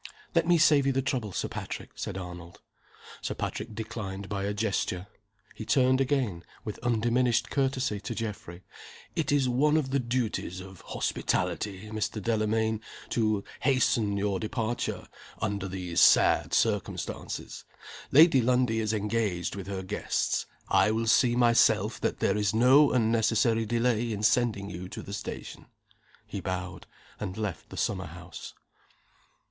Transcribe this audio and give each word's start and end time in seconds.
"Let 0.33 0.47
me 0.47 0.57
save 0.57 0.87
you 0.87 0.91
the 0.91 1.03
trouble, 1.03 1.31
Sir 1.31 1.47
Patrick," 1.47 1.91
said 1.93 2.17
Arnold. 2.17 2.59
Sir 3.21 3.35
Patrick 3.35 3.75
declined, 3.75 4.29
by 4.29 4.45
a 4.45 4.51
gesture. 4.55 5.05
He 5.53 5.63
turned 5.63 6.01
again, 6.01 6.43
with 6.65 6.79
undiminished 6.79 7.51
courtesy, 7.51 7.99
to 7.99 8.15
Geoffrey. 8.15 8.63
"It 9.15 9.31
is 9.31 9.47
one 9.47 9.77
of 9.77 9.91
the 9.91 9.99
duties 9.99 10.59
of 10.59 10.81
hospitality, 10.81 11.87
Mr. 11.91 12.19
Delamayn, 12.19 12.81
to 13.09 13.43
hasten 13.59 14.17
your 14.17 14.39
departure, 14.39 15.07
under 15.39 15.67
these 15.67 16.01
sad 16.01 16.51
circumstances. 16.55 17.63
Lady 18.11 18.41
Lundie 18.41 18.79
is 18.79 18.93
engaged 18.93 19.55
with 19.55 19.67
her 19.67 19.83
guests. 19.83 20.47
I 20.67 20.89
will 20.89 21.05
see 21.05 21.35
myself 21.35 22.01
that 22.01 22.21
there 22.21 22.37
is 22.37 22.55
no 22.55 22.91
unnecessary 22.91 23.67
delay 23.67 24.11
in 24.11 24.23
sending 24.23 24.67
you 24.67 24.89
to 24.89 25.03
the 25.03 25.13
station." 25.13 25.67
He 26.25 26.41
bowed 26.41 26.87
and 27.19 27.37
left 27.37 27.69
the 27.69 27.77
summer 27.77 28.07
house. 28.07 28.55